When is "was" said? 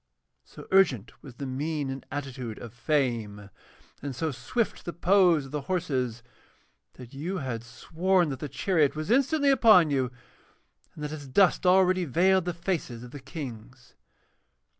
1.21-1.35, 8.95-9.11